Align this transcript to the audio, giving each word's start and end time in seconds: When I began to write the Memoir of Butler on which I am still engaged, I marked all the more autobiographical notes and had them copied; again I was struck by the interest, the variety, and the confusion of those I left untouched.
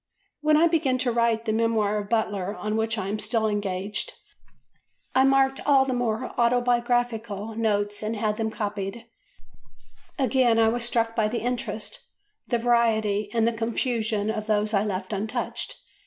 When 0.39 0.57
I 0.57 0.65
began 0.67 0.97
to 0.97 1.11
write 1.11 1.45
the 1.45 1.53
Memoir 1.53 1.99
of 1.99 2.09
Butler 2.09 2.55
on 2.55 2.75
which 2.75 2.97
I 2.97 3.07
am 3.07 3.19
still 3.19 3.47
engaged, 3.47 4.13
I 5.13 5.23
marked 5.23 5.59
all 5.63 5.85
the 5.85 5.93
more 5.93 6.33
autobiographical 6.39 7.53
notes 7.53 8.01
and 8.01 8.15
had 8.15 8.37
them 8.37 8.49
copied; 8.49 9.05
again 10.17 10.57
I 10.57 10.69
was 10.69 10.85
struck 10.85 11.15
by 11.15 11.27
the 11.27 11.43
interest, 11.43 11.99
the 12.47 12.57
variety, 12.57 13.29
and 13.31 13.47
the 13.47 13.53
confusion 13.53 14.31
of 14.31 14.47
those 14.47 14.73
I 14.73 14.83
left 14.83 15.13
untouched. 15.13 15.75